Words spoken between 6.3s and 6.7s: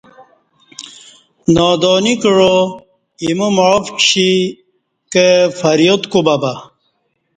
بہ